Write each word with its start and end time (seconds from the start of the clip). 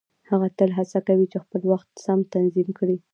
هغه 0.29 0.47
تل 0.57 0.69
هڅه 0.79 0.99
کوي 1.07 1.25
چې 1.31 1.37
خپل 1.43 1.61
وخت 1.71 1.89
سم 2.05 2.19
تنظيم 2.33 2.69
کړي. 2.77 2.97